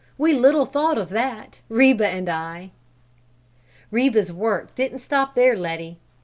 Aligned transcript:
We 0.17 0.33
little 0.33 0.65
thought 0.65 0.97
of 0.97 1.09
that, 1.09 1.61
Reba 1.69 2.07
and 2.07 2.27
I!" 2.27 2.71
"Reba's 3.91 4.31
work 4.33 4.73
didn't 4.73 4.97
stop 4.97 5.35
there, 5.35 5.55
Letty! 5.55 5.99